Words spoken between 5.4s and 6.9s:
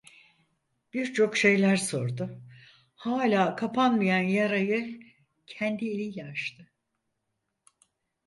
kendi eliyle açtı.